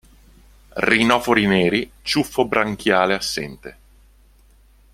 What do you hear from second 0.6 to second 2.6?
Rinofori neri, ciuffo